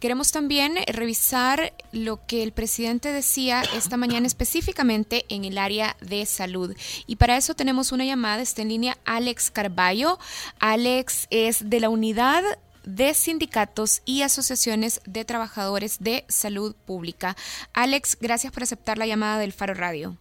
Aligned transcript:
Queremos 0.00 0.32
también 0.32 0.74
revisar 0.86 1.72
lo 1.92 2.24
que 2.26 2.42
el 2.42 2.52
presidente 2.52 3.12
decía 3.12 3.62
esta 3.74 3.96
mañana 3.96 4.26
específicamente 4.26 5.24
en 5.28 5.44
el 5.44 5.58
área 5.58 5.96
de 6.00 6.24
salud. 6.26 6.76
Y 7.06 7.16
para 7.16 7.36
eso 7.36 7.54
tenemos 7.54 7.92
una 7.92 8.04
llamada, 8.04 8.42
está 8.42 8.62
en 8.62 8.68
línea 8.68 8.98
Alex 9.04 9.50
Carballo. 9.50 10.18
Alex 10.60 11.26
es 11.30 11.68
de 11.68 11.80
la 11.80 11.88
unidad 11.88 12.42
de 12.84 13.12
sindicatos 13.12 14.00
y 14.06 14.22
asociaciones 14.22 15.02
de 15.04 15.24
trabajadores 15.24 16.02
de 16.02 16.24
salud 16.28 16.74
pública. 16.86 17.36
Alex, 17.74 18.16
gracias 18.20 18.52
por 18.52 18.62
aceptar 18.62 18.96
la 18.96 19.06
llamada 19.06 19.38
del 19.38 19.52
Faro 19.52 19.74
Radio. 19.74 20.16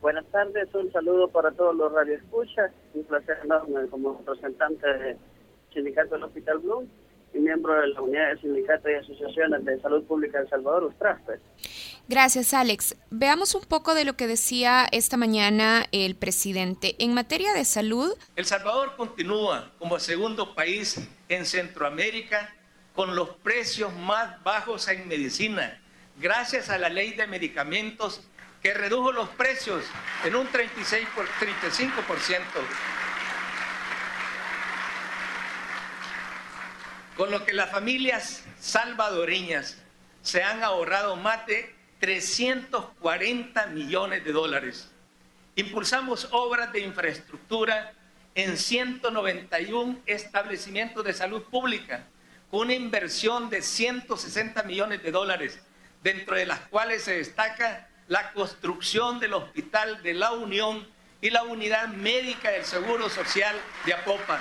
Buenas 0.00 0.24
tardes, 0.26 0.72
un 0.74 0.92
saludo 0.92 1.26
para 1.28 1.50
todos 1.50 1.74
los 1.74 1.92
radioescuchas, 1.92 2.70
un 2.94 3.02
placer 3.04 3.38
enorme 3.42 3.88
como 3.88 4.16
representante 4.18 4.86
del 4.86 5.16
sindicato 5.74 6.14
del 6.14 6.22
Hospital 6.22 6.58
Blue 6.58 6.88
y 7.34 7.38
miembro 7.38 7.80
de 7.80 7.88
la 7.88 8.00
unidad 8.00 8.34
de 8.34 8.40
sindicatos 8.40 8.90
y 8.90 8.94
asociaciones 8.94 9.64
de 9.64 9.80
salud 9.80 10.04
pública 10.04 10.38
de 10.38 10.44
El 10.44 10.50
Salvador, 10.50 10.84
USTRASPE. 10.84 11.40
Gracias, 12.08 12.54
Alex. 12.54 12.96
Veamos 13.10 13.54
un 13.54 13.64
poco 13.64 13.94
de 13.94 14.04
lo 14.04 14.14
que 14.16 14.26
decía 14.26 14.86
esta 14.92 15.16
mañana 15.16 15.84
el 15.92 16.16
presidente. 16.16 16.96
En 16.98 17.14
materia 17.14 17.52
de 17.52 17.64
salud... 17.64 18.14
El 18.36 18.44
Salvador 18.46 18.96
continúa 18.96 19.72
como 19.78 19.98
segundo 19.98 20.54
país 20.54 21.06
en 21.28 21.44
Centroamérica 21.44 22.54
con 22.94 23.14
los 23.14 23.28
precios 23.28 23.94
más 23.94 24.42
bajos 24.42 24.88
en 24.88 25.06
medicina, 25.06 25.80
gracias 26.20 26.68
a 26.68 26.78
la 26.78 26.88
ley 26.88 27.12
de 27.12 27.28
medicamentos 27.28 28.26
que 28.60 28.74
redujo 28.74 29.12
los 29.12 29.28
precios 29.28 29.84
en 30.24 30.34
un 30.34 30.48
36 30.48 31.06
por 31.14 31.24
35%. 31.26 32.42
Con 37.18 37.32
lo 37.32 37.44
que 37.44 37.52
las 37.52 37.72
familias 37.72 38.44
salvadoreñas 38.60 39.76
se 40.22 40.44
han 40.44 40.62
ahorrado 40.62 41.16
más 41.16 41.44
de 41.46 41.74
340 41.98 43.66
millones 43.66 44.24
de 44.24 44.30
dólares. 44.30 44.88
Impulsamos 45.56 46.28
obras 46.30 46.72
de 46.72 46.78
infraestructura 46.78 47.92
en 48.36 48.56
191 48.56 49.98
establecimientos 50.06 51.04
de 51.04 51.12
salud 51.12 51.42
pública, 51.42 52.06
con 52.52 52.60
una 52.60 52.74
inversión 52.74 53.50
de 53.50 53.62
160 53.62 54.62
millones 54.62 55.02
de 55.02 55.10
dólares, 55.10 55.58
dentro 56.04 56.36
de 56.36 56.46
las 56.46 56.60
cuales 56.68 57.02
se 57.02 57.16
destaca 57.16 57.88
la 58.06 58.32
construcción 58.32 59.18
del 59.18 59.34
Hospital 59.34 60.04
de 60.04 60.14
la 60.14 60.30
Unión 60.30 60.86
y 61.20 61.30
la 61.30 61.42
Unidad 61.42 61.88
Médica 61.88 62.52
del 62.52 62.64
Seguro 62.64 63.10
Social 63.10 63.56
de 63.84 63.94
Apopa. 63.94 64.40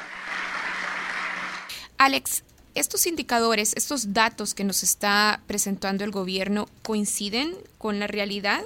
Alex, 1.97 2.44
estos 2.80 3.08
indicadores, 3.08 3.75
estos 3.75 4.14
datos 4.14 4.53
que 4.53 4.64
nos 4.64 4.83
está 4.83 5.42
presentando 5.47 6.03
el 6.03 6.11
gobierno, 6.11 6.67
¿coinciden 6.84 7.56
con 7.78 8.00
la 8.00 8.08
realidad? 8.08 8.61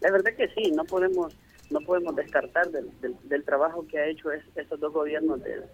La 0.00 0.10
verdad 0.10 0.32
que 0.36 0.48
sí, 0.48 0.70
no 0.72 0.84
podemos 0.84 1.34
no 1.70 1.80
podemos 1.80 2.14
descartar 2.14 2.70
del, 2.70 2.90
del, 3.00 3.44
trabajo 3.44 3.86
que 3.88 3.98
ha 3.98 4.06
hecho 4.06 4.30
esos 4.30 4.78
dos 4.78 4.92
gobiernos 4.92 5.42
del, 5.42 5.64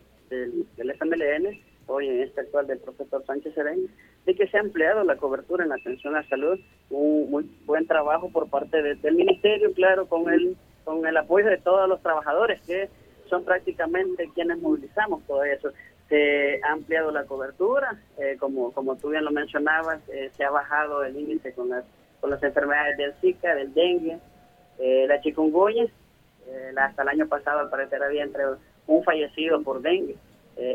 del, 0.77 0.91
FMLN, 0.93 1.61
hoy 1.89 2.07
en 2.07 2.23
este 2.23 2.43
actual 2.43 2.69
del 2.69 2.79
profesor 2.79 3.25
Sánchez 3.27 3.53
Serén, 3.55 3.89
de 4.25 4.37
que 4.37 4.47
se 4.47 4.59
ha 4.59 4.61
empleado 4.61 5.03
la 5.03 5.17
cobertura 5.17 5.65
en 5.65 5.71
la 5.71 5.75
atención 5.75 6.15
a 6.15 6.23
la 6.23 6.29
salud, 6.29 6.61
un 6.91 7.29
muy 7.31 7.51
buen 7.67 7.85
trabajo 7.89 8.31
por 8.31 8.49
parte 8.49 8.81
del 8.81 9.15
ministerio, 9.17 9.73
claro, 9.73 10.07
con 10.07 10.33
el, 10.33 10.57
con 10.85 11.05
el 11.05 11.17
apoyo 11.17 11.47
de 11.47 11.59
todos 11.59 11.89
los 11.89 12.01
trabajadores 12.01 12.61
que 12.63 12.89
son 13.29 13.45
prácticamente 13.45 14.31
quienes 14.35 14.59
movilizamos 14.59 15.27
todo 15.27 15.43
eso 15.43 15.73
se 16.09 16.61
ha 16.63 16.73
ampliado 16.73 17.11
la 17.11 17.25
cobertura, 17.25 17.99
eh, 18.19 18.37
como, 18.39 18.73
como 18.73 18.97
tú 18.97 19.11
bien 19.11 19.25
lo 19.25 19.31
mencionabas, 19.31 20.01
eh, 20.09 20.31
se 20.37 20.45
ha 20.45 20.51
bajado 20.51 21.05
el 21.05 21.17
índice 21.17 21.53
con 21.53 21.69
las, 21.69 21.85
con 22.21 22.31
las 22.31 22.43
enfermedades 22.43 22.97
del 22.97 23.13
Zika, 23.21 23.55
del 23.55 23.75
dengue, 23.75 24.19
eh, 24.79 25.07
la 25.07 25.21
chikungunya, 25.21 25.87
hasta 26.79 27.03
el 27.03 27.09
año 27.09 27.27
pasado 27.29 27.61
al 27.61 27.69
parecer 27.69 28.03
había 28.03 28.23
entre 28.23 28.43
un 28.87 29.05
fallecido 29.05 29.63
por 29.63 29.83
dengue. 29.83 30.17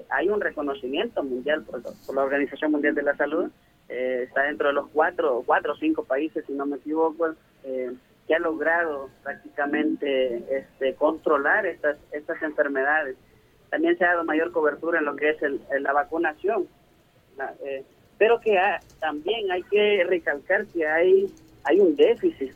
hay 0.09 0.30
un 0.30 0.40
reconocimiento 0.40 1.24
mundial 1.24 1.63
por, 1.63 1.81
la 1.81 2.22
Organización 2.22 2.72
Mundial 2.72 2.94
de 2.94 3.02
la 3.02 3.16
Salud, 3.16 3.50
está 3.90 4.44
dentro 4.44 4.68
de 4.68 4.74
los 4.74 4.88
cuatro, 4.90 5.41
cuatro 5.44 5.74
o 5.74 5.75
cinco 5.78 6.03
países, 6.03 6.46
si 6.46 6.53
no 6.53 6.68
me 6.68 6.78
equivoco, 6.78 7.34
que 7.63 8.36
ha 8.36 8.40
logrado 8.40 9.09
prácticamente 9.24 10.44
este, 10.59 10.94
controlar 10.94 11.66
estas, 11.66 11.97
estas 12.12 12.40
enfermedades 12.44 13.18
también 13.73 13.97
se 13.97 14.06
ha 14.06 14.09
dado 14.09 14.23
mayor 14.23 14.51
cobertura 14.51 15.00
en 15.00 15.06
lo 15.06 15.16
que 15.16 15.31
es 15.31 15.41
la 15.81 15.94
vacunación. 15.94 16.67
Eh, 17.66 17.84
pero 18.19 18.39
que 18.39 18.56
también 19.00 19.51
hay 19.51 19.63
que 19.63 20.03
recalcar 20.03 20.67
que 20.67 20.85
hay, 20.85 21.34
un 21.79 21.95
déficit, 21.95 22.53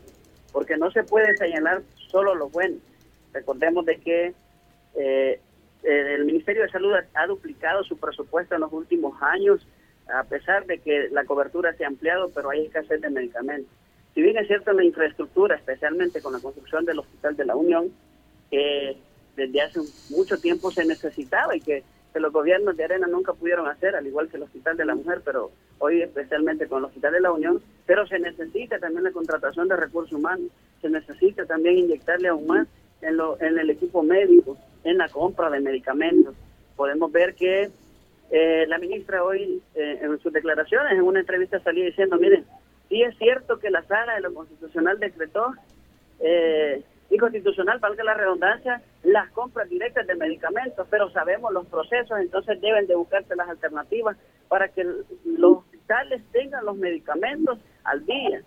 porque 0.52 0.76
no 0.76 0.92
se 0.92 1.02
puede 1.02 1.36
señalar 1.36 1.82
solo 2.06 2.36
lo 2.36 2.50
bueno. 2.50 2.76
Recordemos 3.32 3.84
de 3.84 3.96
que 3.96 4.32
eh, 4.94 5.40
el 5.82 6.24
Ministerio 6.24 6.62
de 6.62 6.68
Salud 6.68 6.94
ha, 7.12 7.26
duplicado 7.26 7.82
su 7.82 7.98
presupuesto 7.98 8.54
en 8.54 8.60
los 8.60 8.72
últimos 8.72 9.20
años, 9.20 9.66
a 10.06 10.22
pesar 10.22 10.66
de 10.66 10.78
que 10.78 11.08
la 11.10 11.24
cobertura 11.24 11.74
se 11.74 11.82
ha 11.84 11.88
ampliado, 11.88 12.30
pero 12.32 12.50
hay 12.50 12.66
escasez 12.66 13.00
de 13.00 13.10
medicamentos. 13.10 13.72
Si 14.14 14.22
bien 14.22 14.38
es 14.38 14.46
cierto 14.46 14.72
la 14.72 14.84
infraestructura, 14.84 15.56
especialmente 15.56 16.22
con 16.22 16.32
la 16.32 16.38
construcción 16.38 16.84
del 16.84 17.00
Hospital 17.00 17.34
de 17.34 17.44
la 17.44 17.56
Unión, 17.56 17.92
eh, 18.52 18.96
desde 19.38 19.62
hace 19.62 19.80
mucho 20.10 20.36
tiempo 20.38 20.70
se 20.70 20.84
necesitaba 20.84 21.56
y 21.56 21.60
que, 21.60 21.84
los 22.14 22.32
gobiernos 22.32 22.76
de 22.76 22.82
Arena 22.82 23.06
nunca 23.06 23.32
pudieron 23.32 23.68
hacer, 23.68 23.94
al 23.94 24.04
igual 24.04 24.28
que 24.28 24.38
el 24.38 24.42
Hospital 24.42 24.76
de 24.76 24.84
la 24.84 24.96
Mujer, 24.96 25.20
pero 25.24 25.52
hoy 25.78 26.02
especialmente 26.02 26.66
con 26.66 26.78
el 26.78 26.86
Hospital 26.86 27.12
de 27.12 27.20
la 27.20 27.30
Unión, 27.30 27.62
pero 27.86 28.08
se 28.08 28.18
necesita 28.18 28.80
también 28.80 29.04
la 29.04 29.12
contratación 29.12 29.68
de 29.68 29.76
recursos 29.76 30.14
humanos, 30.14 30.50
se 30.82 30.90
necesita 30.90 31.46
también 31.46 31.78
inyectarle 31.78 32.26
aún 32.26 32.48
más 32.48 32.66
en, 33.02 33.18
lo, 33.18 33.40
en 33.40 33.56
el 33.56 33.70
equipo 33.70 34.02
médico, 34.02 34.56
en 34.82 34.98
la 34.98 35.08
compra 35.08 35.48
de 35.48 35.60
medicamentos. 35.60 36.34
Podemos 36.74 37.12
ver 37.12 37.36
que 37.36 37.70
eh, 38.32 38.64
la 38.66 38.78
ministra 38.78 39.22
hoy, 39.22 39.62
eh, 39.76 40.00
en 40.02 40.18
sus 40.18 40.32
declaraciones, 40.32 40.94
en 40.94 41.02
una 41.02 41.20
entrevista 41.20 41.60
salía 41.60 41.84
diciendo, 41.84 42.16
miren, 42.16 42.44
sí 42.88 43.00
es 43.02 43.16
cierto 43.18 43.60
que 43.60 43.70
la 43.70 43.84
sala 43.84 44.14
de 44.14 44.22
lo 44.22 44.34
constitucional 44.34 44.98
decretó 44.98 45.54
eh, 46.18 46.82
y 47.10 47.18
valga 47.80 48.04
la 48.04 48.14
redundancia, 48.14 48.82
las 49.04 49.30
compras 49.30 49.68
directas 49.68 50.06
de 50.06 50.14
medicamentos, 50.16 50.86
pero 50.90 51.10
sabemos 51.10 51.52
los 51.52 51.66
procesos, 51.66 52.18
entonces 52.18 52.60
deben 52.60 52.86
de 52.86 52.96
buscarse 52.96 53.36
las 53.36 53.48
alternativas 53.48 54.16
para 54.48 54.68
que 54.68 54.84
los 54.84 55.58
hospitales 55.58 56.22
tengan 56.32 56.64
los 56.64 56.76
medicamentos 56.76 57.58
al 57.84 58.04
día, 58.04 58.42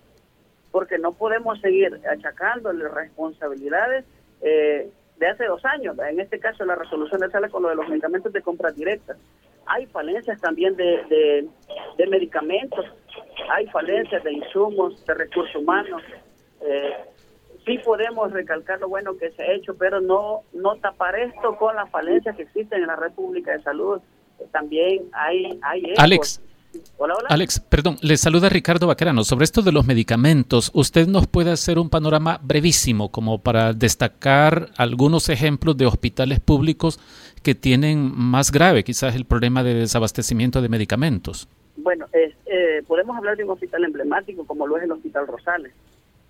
porque 0.72 0.97
no 0.97 1.13
podemos 1.13 1.59
seguir 1.61 2.01
achacándole 2.09 2.88
responsabilidades 2.90 4.06
eh, 4.41 4.90
de 5.17 5.28
hace 5.28 5.45
dos 5.45 5.63
años, 5.66 5.97
en 6.00 6.19
este 6.19 6.40
caso 6.40 6.66
la 6.66 6.75
resolución 6.75 7.22
de 7.22 7.29
sala 7.29 7.50
con 7.50 7.63
lo 7.63 7.69
de 7.69 7.75
los 7.75 7.88
medicamentos 7.88 8.34
de 8.34 8.41
compra 8.41 8.72
directa. 8.72 9.16
Hay 9.67 9.85
falencias 9.85 10.41
también 10.41 10.75
de, 10.75 11.03
de, 11.07 11.47
de 11.97 12.07
medicamentos, 12.07 12.85
hay 13.50 13.67
falencias 13.67 14.23
de 14.23 14.34
insumos, 14.34 15.06
de 15.06 15.13
recursos 15.13 15.56
humanos. 15.56 16.01
Eh, 16.61 16.94
sí 17.66 17.77
podemos 17.79 18.31
recalcar 18.31 18.79
lo 18.79 18.89
bueno 18.89 19.17
que 19.17 19.31
se 19.31 19.44
ha 19.44 19.51
hecho, 19.53 19.75
pero 19.75 20.01
no, 20.01 20.41
no 20.53 20.75
tapar 20.77 21.17
esto 21.19 21.55
con 21.57 21.75
las 21.75 21.89
falencias 21.89 22.35
que 22.35 22.44
existen 22.44 22.81
en 22.81 22.88
la 22.88 22.95
República 22.95 23.51
de 23.51 23.63
Salud. 23.63 24.01
También 24.51 25.03
hay... 25.13 25.59
hay 25.61 25.94
Alex. 25.97 26.41
Alex, 27.27 27.59
perdón, 27.59 27.97
le 28.01 28.16
saluda 28.16 28.47
Ricardo 28.47 28.88
Baquerano. 28.88 29.25
Sobre 29.25 29.44
esto 29.44 29.61
de 29.61 29.73
los 29.73 29.85
medicamentos, 29.85 30.72
¿usted 30.73 31.05
nos 31.07 31.27
puede 31.27 31.51
hacer 31.51 31.77
un 31.77 31.89
panorama 31.89 32.39
brevísimo 32.41 33.11
como 33.11 33.39
para 33.39 33.73
destacar 33.73 34.69
algunos 34.78 35.28
ejemplos 35.28 35.75
de 35.75 35.85
hospitales 35.85 36.39
públicos 36.39 36.97
que 37.43 37.55
tienen 37.55 38.11
más 38.16 38.51
grave 38.51 38.85
quizás 38.85 39.16
el 39.16 39.25
problema 39.25 39.63
de 39.63 39.73
desabastecimiento 39.73 40.61
de 40.61 40.69
medicamentos? 40.69 41.49
Bueno, 41.75 42.05
eh, 42.13 42.84
podemos 42.87 43.17
hablar 43.17 43.35
de 43.35 43.43
un 43.43 43.49
hospital 43.49 43.84
emblemático 43.84 44.46
como 44.46 44.67
lo 44.67 44.78
es 44.78 44.84
el 44.84 44.91
Hospital 44.91 45.28
Rosales. 45.28 45.73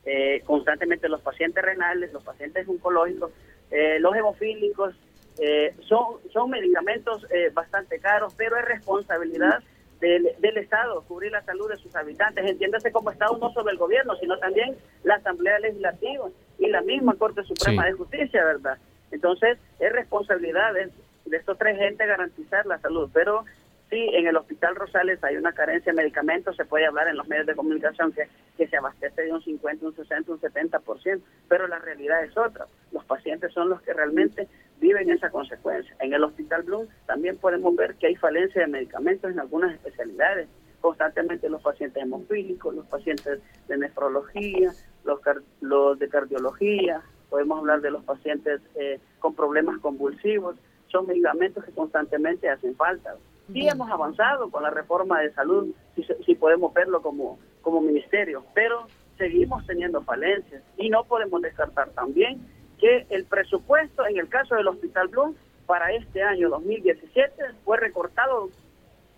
Eh, 0.06 0.42
constantemente 0.46 1.08
los 1.08 1.22
pacientes 1.22 1.64
renales, 1.64 2.12
los 2.12 2.24
pacientes 2.24 2.68
oncológicos, 2.68 3.32
eh, 3.70 4.00
los 4.00 4.16
hemofílicos, 4.16 4.96
eh, 5.40 5.76
son, 5.88 6.18
son 6.34 6.50
medicamentos 6.50 7.26
bastante 7.54 8.00
caros, 8.00 8.34
pero 8.36 8.58
es 8.58 8.66
responsabilidad 8.66 9.64
del, 10.00 10.30
del, 10.40 10.58
Estado 10.58 11.04
cubrir 11.08 11.32
la 11.32 11.44
salud 11.44 11.70
de 11.70 11.78
sus 11.78 11.96
habitantes. 11.96 12.46
Entiéndase 12.46 12.92
como 12.92 13.12
Estado 13.12 13.38
no 13.38 13.52
solo 13.54 13.70
el 13.70 13.78
gobierno, 13.78 14.16
sino 14.16 14.38
también 14.40 14.76
la 15.04 15.16
Asamblea 15.16 15.60
Legislativa 15.60 16.28
y 16.58 16.68
la 16.68 16.82
misma 16.82 17.16
Corte 17.16 17.44
Suprema 17.44 17.86
de 17.86 17.94
Justicia, 17.94 18.44
¿verdad? 18.44 18.78
Entonces, 19.12 19.58
es 19.80 19.92
responsabilidad 19.92 20.74
de, 20.74 20.90
de 21.26 21.38
estos 21.38 21.58
tres 21.58 21.78
gente 21.78 22.06
garantizar 22.06 22.66
la 22.66 22.80
salud, 22.80 23.10
pero 23.14 23.46
Sí, 23.92 24.10
en 24.14 24.26
el 24.26 24.38
Hospital 24.38 24.74
Rosales 24.78 25.22
hay 25.22 25.36
una 25.36 25.52
carencia 25.52 25.92
de 25.92 25.98
medicamentos, 25.98 26.56
se 26.56 26.64
puede 26.64 26.86
hablar 26.86 27.10
en 27.10 27.18
los 27.18 27.28
medios 27.28 27.46
de 27.46 27.56
comunicación 27.56 28.14
que, 28.14 28.26
que 28.58 28.68
se 28.68 28.78
abastece 28.78 29.24
de 29.24 29.34
un 29.34 29.42
50, 29.42 29.86
un 29.86 29.96
60, 29.96 30.32
un 30.32 30.40
70%, 30.40 31.22
pero 31.48 31.68
la 31.68 31.80
realidad 31.80 32.24
es 32.24 32.38
otra. 32.38 32.66
Los 32.92 33.06
pacientes 33.06 33.54
son 33.54 33.70
los 33.70 33.82
que 33.82 33.94
realmente 33.94 34.48
viven 34.80 35.10
esa 35.10 35.30
consecuencia. 35.30 35.96
En 36.00 36.14
el 36.14 36.24
Hospital 36.24 36.64
Bloom 36.64 36.88
también 37.06 37.38
podemos 37.38 37.76
ver 37.76 37.96
que 37.96 38.08
hay 38.08 38.16
falencia 38.16 38.62
de 38.62 38.68
medicamentos 38.68 39.32
en 39.32 39.40
algunas 39.40 39.74
especialidades, 39.74 40.48
constantemente 40.82 41.50
los 41.50 41.62
pacientes 41.62 42.02
hemofílicos, 42.04 42.74
los 42.76 42.86
pacientes 42.88 43.40
de 43.68 43.78
nefrología, 43.78 44.74
los, 45.06 45.20
los 45.62 46.00
de 46.00 46.10
cardiología, 46.10 47.02
podemos 47.30 47.60
hablar 47.60 47.82
de 47.82 47.92
los 47.92 48.04
pacientes 48.04 48.62
eh, 48.76 49.00
con 49.20 49.36
problemas 49.36 49.80
convulsivos, 49.80 50.56
son 50.88 51.08
medicamentos 51.08 51.64
que 51.64 51.72
constantemente 51.72 52.50
hacen 52.50 52.76
falta. 52.76 53.16
Sí 53.54 53.68
hemos 53.68 53.90
avanzado 53.90 54.50
con 54.50 54.64
la 54.64 54.70
reforma 54.70 55.22
de 55.22 55.32
salud, 55.34 55.74
si, 55.96 56.06
si 56.26 56.36
podemos 56.36 56.74
verlo 56.74 57.02
como, 57.02 57.40
como 57.62 57.82
ministerio, 57.82 58.44
pero 58.54 58.88
seguimos 59.18 59.66
teniendo 59.68 60.02
falencias 60.02 60.64
y 60.78 60.90
no 60.90 61.04
podemos 61.04 61.42
descartar 61.42 61.90
también 61.90 62.42
que 62.80 63.06
el 63.10 63.26
presupuesto 63.26 64.06
en 64.08 64.18
el 64.18 64.28
caso 64.28 64.56
del 64.56 64.68
Hospital 64.68 65.08
Blum 65.10 65.36
para 65.68 65.94
este 65.94 66.24
año 66.24 66.50
2017 66.50 67.34
fue 67.64 67.78
recortado 67.78 68.50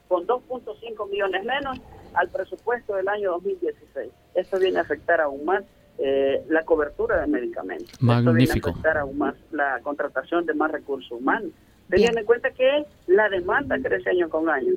con 0.08 0.28
2.5 0.28 1.10
millones 1.10 1.44
menos 1.46 1.80
al 2.14 2.30
presupuesto 2.30 2.96
del 2.96 3.08
año 3.08 3.32
2016. 3.32 4.12
Esto 4.36 4.60
viene 4.60 4.80
a 4.80 4.82
afectar 4.82 5.22
aún 5.22 5.46
más 5.46 5.64
eh, 5.98 6.44
la 6.50 6.64
cobertura 6.64 7.22
de 7.22 7.28
medicamentos. 7.28 8.02
Magnífico. 8.02 8.30
Esto 8.30 8.34
viene 8.34 8.52
a 8.52 8.72
afectar 8.72 8.98
aún 8.98 9.18
más 9.18 9.36
la 9.52 9.80
contratación 9.82 10.46
de 10.46 10.54
más 10.54 10.72
recursos 10.72 11.12
humanos. 11.12 11.52
Teniendo 11.90 12.20
en 12.20 12.26
cuenta 12.26 12.52
que 12.52 12.86
la 13.08 13.30
demanda 13.30 13.78
crece 13.82 14.10
año 14.10 14.30
con 14.30 14.50
año. 14.50 14.74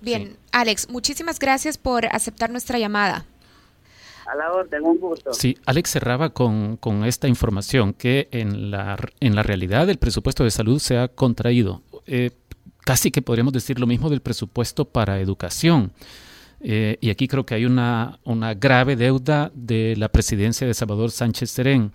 Bien, 0.00 0.36
Alex, 0.52 0.88
muchísimas 0.88 1.38
gracias 1.38 1.78
por 1.78 2.06
aceptar 2.06 2.50
nuestra 2.50 2.78
llamada. 2.78 3.26
A 4.26 4.36
la 4.36 4.52
orden, 4.52 4.84
un 4.84 4.98
gusto. 4.98 5.32
Sí, 5.34 5.58
Alex 5.66 5.90
cerraba 5.90 6.30
con, 6.30 6.76
con, 6.76 7.04
esta 7.04 7.26
información 7.26 7.92
que 7.92 8.28
en 8.30 8.70
la, 8.70 8.96
en 9.18 9.34
la 9.34 9.42
realidad 9.42 9.90
el 9.90 9.98
presupuesto 9.98 10.44
de 10.44 10.50
salud 10.50 10.78
se 10.78 10.98
ha 10.98 11.08
contraído. 11.08 11.82
Eh, 12.06 12.30
casi 12.84 13.10
que 13.10 13.22
podríamos 13.22 13.52
decir 13.52 13.78
lo 13.78 13.86
mismo 13.86 14.08
del 14.08 14.20
presupuesto 14.20 14.84
para 14.84 15.20
educación. 15.20 15.92
Eh, 16.60 16.98
y 17.00 17.10
aquí 17.10 17.26
creo 17.26 17.44
que 17.44 17.54
hay 17.54 17.64
una, 17.64 18.18
una 18.24 18.54
grave 18.54 18.96
deuda 18.96 19.50
de 19.54 19.94
la 19.96 20.10
presidencia 20.10 20.66
de 20.66 20.74
Salvador 20.74 21.10
Sánchez 21.10 21.50
Serén. 21.50 21.92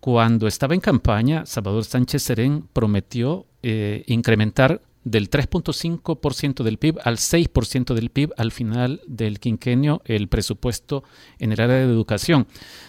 Cuando 0.00 0.46
estaba 0.46 0.74
en 0.74 0.80
campaña, 0.80 1.46
Salvador 1.46 1.84
Sánchez 1.84 2.22
Serén 2.22 2.66
prometió 2.72 3.46
eh, 3.62 4.02
incrementar 4.06 4.80
del 5.04 5.30
3.5% 5.30 6.62
del 6.62 6.78
PIB 6.78 6.98
al 7.04 7.16
6% 7.16 7.94
del 7.94 8.10
PIB 8.10 8.32
al 8.36 8.52
final 8.52 9.00
del 9.06 9.40
quinquenio 9.40 10.00
el 10.04 10.28
presupuesto 10.28 11.02
en 11.38 11.52
el 11.52 11.60
área 11.60 11.76
de 11.76 11.84
educación. 11.84 12.46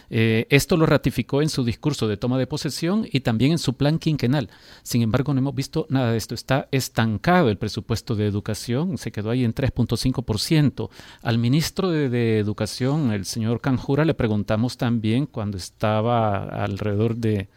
Eh, 0.09 0.45
esto 0.49 0.77
lo 0.77 0.85
ratificó 0.85 1.41
en 1.41 1.49
su 1.49 1.63
discurso 1.63 2.07
de 2.07 2.17
toma 2.17 2.37
de 2.37 2.45
posesión 2.45 3.07
y 3.11 3.21
también 3.21 3.53
en 3.53 3.57
su 3.57 3.73
plan 3.73 3.97
quinquenal. 3.97 4.49
Sin 4.83 5.01
embargo, 5.01 5.33
no 5.33 5.39
hemos 5.39 5.55
visto 5.55 5.87
nada 5.89 6.11
de 6.11 6.17
esto. 6.17 6.35
Está 6.35 6.67
estancado 6.71 7.49
el 7.49 7.57
presupuesto 7.57 8.15
de 8.15 8.27
educación, 8.27 8.99
se 8.99 9.11
quedó 9.11 9.31
ahí 9.31 9.43
en 9.43 9.55
3.5%. 9.55 10.89
Al 11.23 11.37
ministro 11.39 11.89
de, 11.89 12.09
de, 12.09 12.37
Educación, 12.37 13.11
el 13.11 13.25
señor 13.25 13.61
Canjura, 13.61 14.05
le 14.05 14.13
preguntamos 14.13 14.77
también 14.77 15.25
cuando 15.25 15.57
estaba 15.57 16.43
alrededor 16.43 17.15
de, 17.15 17.47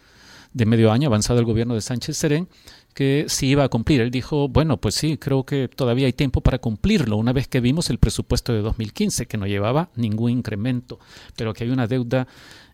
de 0.52 0.66
medio 0.66 0.90
año 0.90 1.08
avanzado 1.08 1.38
el 1.38 1.44
gobierno 1.44 1.74
de 1.74 1.82
Sánchez 1.82 2.16
Serén, 2.16 2.48
que 2.96 3.26
sí 3.28 3.48
iba 3.48 3.62
a 3.62 3.68
cumplir. 3.68 4.00
Él 4.00 4.10
dijo, 4.10 4.48
bueno, 4.48 4.78
pues 4.78 4.94
sí, 4.94 5.18
creo 5.18 5.44
que 5.44 5.68
todavía 5.68 6.06
hay 6.06 6.14
tiempo 6.14 6.40
para 6.40 6.58
cumplirlo, 6.58 7.18
una 7.18 7.34
vez 7.34 7.46
que 7.46 7.60
vimos 7.60 7.90
el 7.90 7.98
presupuesto 7.98 8.54
de 8.54 8.62
2015, 8.62 9.26
que 9.26 9.36
no 9.36 9.46
llevaba 9.46 9.90
ningún 9.96 10.30
incremento, 10.30 10.98
pero 11.36 11.52
que 11.52 11.64
hay 11.64 11.70
una 11.70 11.86
deuda 11.86 12.26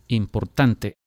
importante. 0.06 1.01